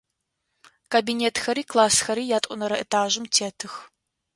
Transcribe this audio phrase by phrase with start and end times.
[0.93, 3.73] Кабинетхэри классхэри ятӏонэрэ этажым тетых.